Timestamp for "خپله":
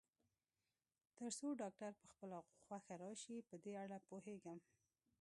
2.11-2.37